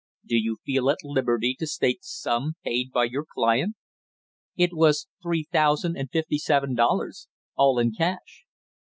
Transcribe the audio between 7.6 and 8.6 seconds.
in cash."